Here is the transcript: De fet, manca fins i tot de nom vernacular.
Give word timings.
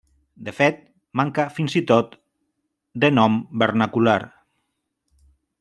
De 0.45 0.53
fet, 0.59 0.79
manca 1.21 1.45
fins 1.57 1.75
i 1.81 1.83
tot 1.93 2.17
de 3.05 3.13
nom 3.21 3.39
vernacular. 3.65 4.19